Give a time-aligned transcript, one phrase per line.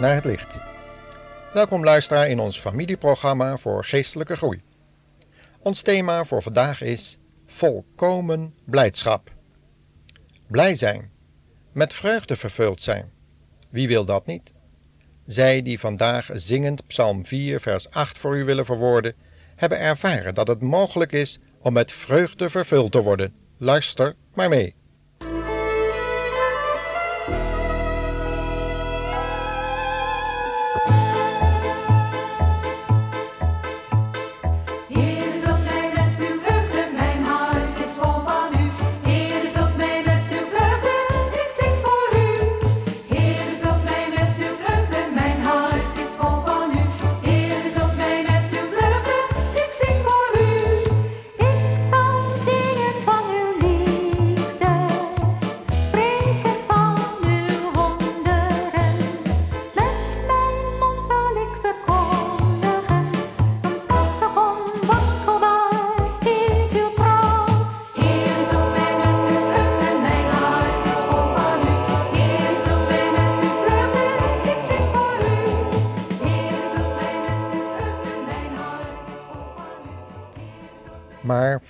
[0.00, 0.58] Naar het licht.
[1.52, 4.62] Welkom luisteraar in ons familieprogramma voor geestelijke groei.
[5.58, 9.30] Ons thema voor vandaag is volkomen blijdschap.
[10.46, 11.10] Blij zijn,
[11.72, 13.10] met vreugde vervuld zijn.
[13.70, 14.54] Wie wil dat niet?
[15.26, 19.14] Zij die vandaag zingend Psalm 4, vers 8 voor u willen verwoorden,
[19.56, 23.34] hebben ervaren dat het mogelijk is om met vreugde vervuld te worden.
[23.56, 24.74] Luister maar mee.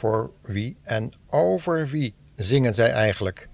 [0.00, 3.48] Voor wie en over wie zingen zij eigenlijk?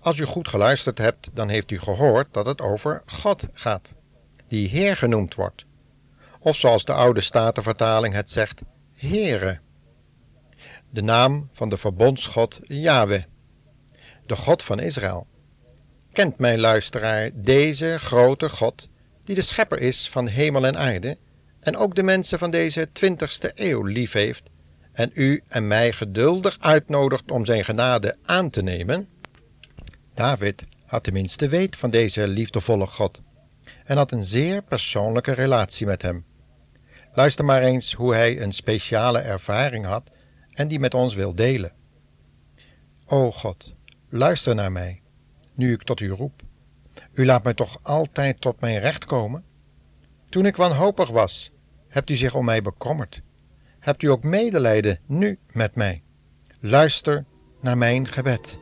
[0.00, 3.94] Als u goed geluisterd hebt, dan heeft u gehoord dat het over God gaat,
[4.48, 5.64] die Heer genoemd wordt.
[6.38, 8.62] Of zoals de oude Statenvertaling het zegt,
[8.94, 9.58] Heere.
[10.90, 13.22] De naam van de verbondsgod Yahweh,
[14.26, 15.26] de God van Israël.
[16.12, 18.88] Kent mijn luisteraar deze grote God,
[19.24, 21.16] die de schepper is van hemel en aarde,
[21.60, 24.50] en ook de mensen van deze twintigste eeuw lief heeft
[24.92, 29.08] en u en mij geduldig uitnodigt om zijn genade aan te nemen?
[30.14, 33.22] David had tenminste weet van deze liefdevolle God
[33.84, 36.24] en had een zeer persoonlijke relatie met hem.
[37.12, 40.10] Luister maar eens hoe hij een speciale ervaring had
[40.50, 41.72] en die met ons wil delen.
[43.06, 43.74] O God,
[44.08, 45.00] luister naar mij,
[45.54, 46.42] nu ik tot u roep.
[47.12, 49.44] U laat mij toch altijd tot mijn recht komen?
[50.28, 51.50] Toen ik wanhopig was,
[51.88, 53.22] hebt u zich om mij bekommerd
[53.80, 56.02] hebt u ook medelijden nu met mij.
[56.60, 57.24] Luister
[57.60, 58.58] naar mijn gebed.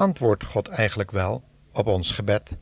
[0.00, 2.56] Antwoordt God eigenlijk wel op ons gebed?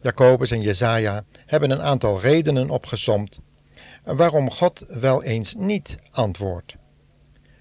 [0.00, 3.40] Jacobus en Jesaja hebben een aantal redenen opgesomd
[4.04, 6.76] waarom God wel eens niet antwoordt.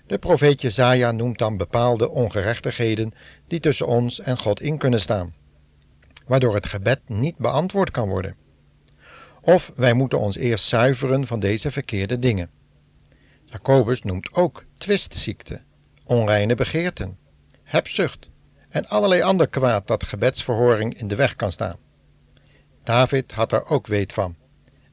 [0.08, 3.14] De profeet Jesaja noemt dan bepaalde ongerechtigheden
[3.48, 5.36] die tussen ons en God in kunnen staan,
[6.26, 8.36] waardoor het gebed niet beantwoord kan worden.
[9.42, 12.50] Of wij moeten ons eerst zuiveren van deze verkeerde dingen.
[13.46, 15.62] Jacobus noemt ook twistziekte,
[16.04, 17.18] onreine begeerten,
[17.64, 18.30] hebzucht,
[18.78, 21.78] en allerlei ander kwaad dat gebedsverhoring in de weg kan staan.
[22.84, 24.36] David had er ook weet van,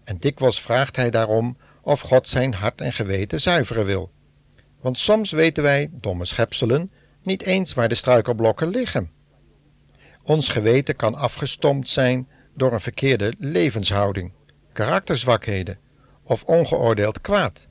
[0.04, 4.10] en dikwijls vraagt hij daarom of God zijn hart en geweten zuiveren wil.
[4.80, 6.92] Want soms weten wij, domme schepselen,
[7.22, 9.10] niet eens waar de struikelblokken liggen.
[10.22, 14.32] Ons geweten kan afgestompt zijn door een verkeerde levenshouding,
[14.72, 15.78] karakterzwakheden
[16.22, 17.68] of ongeoordeeld kwaad.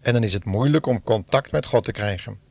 [0.00, 2.45] En dan is het moeilijk om contact met God te krijgen.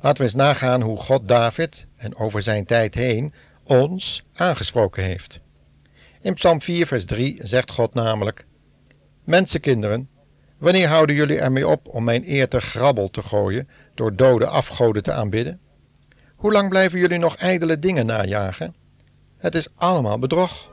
[0.00, 3.32] Laten we eens nagaan hoe God David en over zijn tijd heen
[3.64, 5.40] ons aangesproken heeft.
[6.20, 8.46] In Psalm 4, vers 3 zegt God namelijk:
[9.24, 10.08] Mensenkinderen,
[10.58, 15.02] wanneer houden jullie ermee op om mijn eer te grabbel te gooien door dode afgoden
[15.02, 15.60] te aanbidden?
[16.36, 18.74] Hoe lang blijven jullie nog ijdele dingen najagen?
[19.38, 20.70] Het is allemaal bedrog.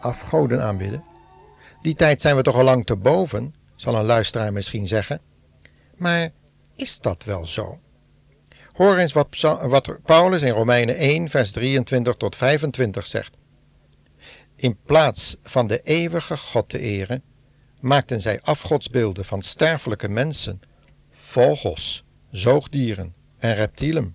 [0.00, 1.04] Afgoden aanbidden?
[1.82, 5.20] Die tijd zijn we toch al lang te boven, zal een luisteraar misschien zeggen.
[5.96, 6.30] Maar
[6.76, 7.78] is dat wel zo?
[8.72, 13.36] Hoor eens wat, wat Paulus in Romeinen 1, vers 23 tot 25 zegt.
[14.56, 17.22] In plaats van de eeuwige God te eren,
[17.80, 20.60] maakten zij afgodsbeelden van sterfelijke mensen,
[21.10, 24.14] vogels, zoogdieren en reptielen.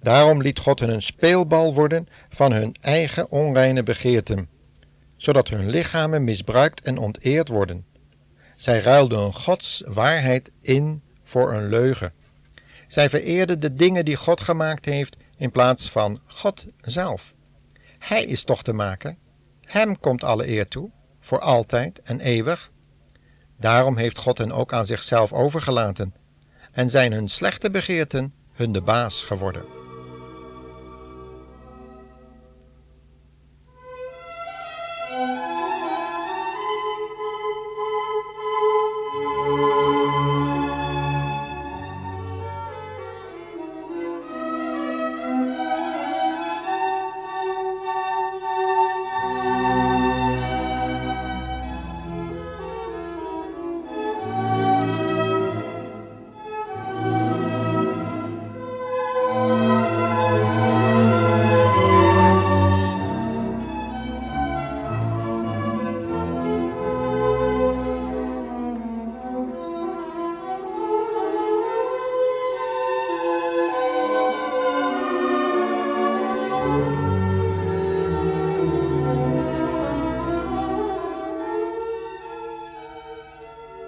[0.00, 4.48] Daarom liet God hun een speelbal worden van hun eigen onreine begeerten,
[5.22, 7.84] zodat hun lichamen misbruikt en onteerd worden.
[8.56, 12.12] Zij ruilden Gods waarheid in voor een leugen.
[12.88, 17.32] Zij vereerden de dingen die God gemaakt heeft in plaats van God zelf.
[17.98, 19.18] Hij is toch te maken.
[19.64, 20.90] Hem komt alle eer toe,
[21.20, 22.70] voor altijd en eeuwig.
[23.58, 26.14] Daarom heeft God hen ook aan zichzelf overgelaten
[26.72, 29.81] en zijn hun slechte begeerten hun de baas geworden.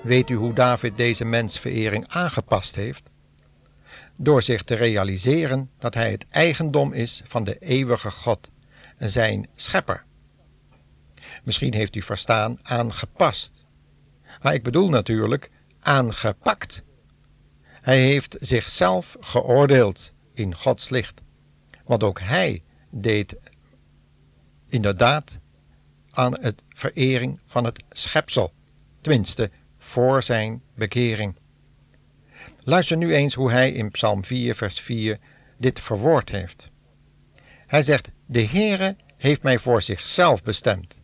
[0.05, 3.03] Weet u hoe David deze mensverering aangepast heeft?
[4.17, 8.50] Door zich te realiseren dat hij het eigendom is van de eeuwige God,
[8.99, 10.05] zijn schepper.
[11.44, 13.65] Misschien heeft u verstaan aangepast.
[14.43, 15.50] Maar ik bedoel natuurlijk
[15.81, 16.82] aangepakt.
[17.65, 21.20] Hij heeft zichzelf geoordeeld in Gods licht.
[21.85, 23.37] Want ook hij deed
[24.69, 25.39] inderdaad
[26.11, 28.53] aan het verering van het schepsel.
[29.01, 31.37] Tenminste, voor zijn bekering.
[32.58, 35.19] Luister nu eens hoe hij in Psalm 4, vers 4
[35.56, 36.70] dit verwoord heeft.
[37.67, 41.01] Hij zegt: De Heere heeft mij voor zichzelf bestemd.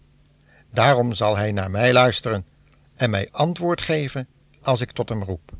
[0.72, 2.46] Daarom zal hij naar mij luisteren
[2.94, 4.28] en mij antwoord geven
[4.62, 5.52] als ik tot hem roep.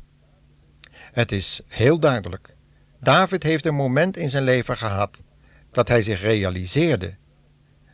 [0.91, 2.50] Het is heel duidelijk.
[3.01, 5.23] David heeft een moment in zijn leven gehad
[5.71, 7.15] dat hij zich realiseerde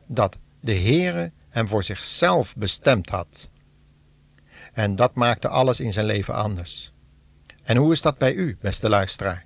[0.08, 3.52] dat de Heere hem voor zichzelf bestemd had.
[4.74, 6.92] En dat maakte alles in zijn leven anders.
[7.64, 9.46] En hoe is dat bij u, beste luisteraar?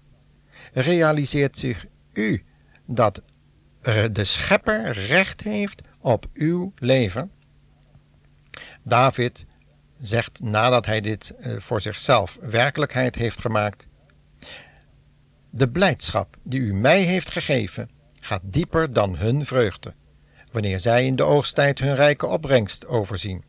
[0.73, 2.43] Realiseert zich u
[2.85, 3.21] dat
[4.11, 7.31] de schepper recht heeft op uw leven?
[8.83, 9.45] David
[9.99, 13.87] zegt nadat hij dit eh, voor zichzelf werkelijkheid heeft gemaakt:
[15.53, 17.89] De blijdschap die u mij heeft gegeven
[18.19, 19.93] gaat dieper dan hun vreugde,
[20.51, 23.43] wanneer zij in de oogsttijd hun rijke opbrengst overzien.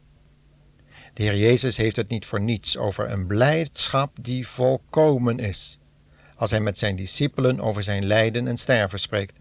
[1.14, 5.78] De Heer Jezus heeft het niet voor niets over een blijdschap die volkomen is,
[6.36, 9.40] als hij met zijn discipelen over zijn lijden en sterven spreekt.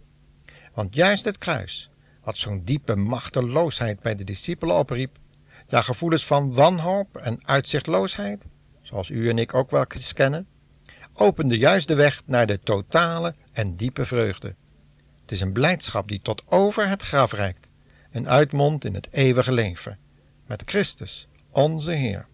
[0.74, 1.90] Want juist het kruis,
[2.24, 5.18] wat zo'n diepe machteloosheid bij de discipelen opriep,
[5.68, 8.46] ja gevoelens van wanhoop en uitzichtloosheid,
[8.82, 10.48] zoals u en ik ook wel eens kennen,
[11.14, 14.56] opende juist de weg naar de totale en diepe vreugde.
[15.22, 17.70] Het is een blijdschap die tot over het graf reikt
[18.12, 19.98] en uitmondt in het eeuwige leven,
[20.46, 22.28] met Christus onze Heer.